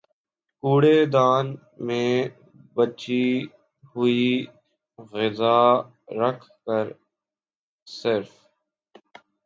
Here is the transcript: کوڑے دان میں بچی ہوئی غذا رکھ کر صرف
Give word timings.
کوڑے 0.63 0.97
دان 1.13 1.45
میں 1.85 2.11
بچی 2.75 3.25
ہوئی 3.89 4.27
غذا 5.13 5.59
رکھ 6.19 6.45
کر 6.65 6.85
صرف 7.87 8.31